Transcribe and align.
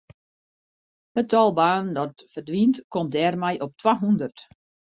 It 1.19 1.27
tal 1.33 1.51
banen 1.59 1.91
dat 1.97 2.13
ferdwynt 2.31 2.77
komt 2.93 3.13
dêrmei 3.15 3.55
op 3.65 3.71
twahûndert. 3.79 4.37